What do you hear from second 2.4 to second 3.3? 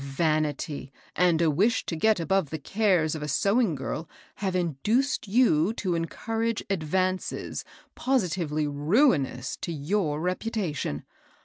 the cares of a